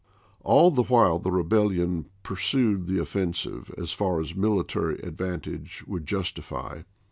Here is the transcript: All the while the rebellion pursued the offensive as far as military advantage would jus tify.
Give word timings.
All 0.39 0.71
the 0.71 0.81
while 0.81 1.19
the 1.19 1.29
rebellion 1.31 2.07
pursued 2.23 2.87
the 2.87 2.97
offensive 2.99 3.71
as 3.77 3.93
far 3.93 4.19
as 4.19 4.33
military 4.33 4.97
advantage 4.97 5.83
would 5.85 6.07
jus 6.07 6.31
tify. 6.33 6.85